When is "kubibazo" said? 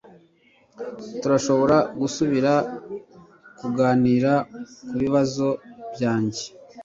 4.87-5.47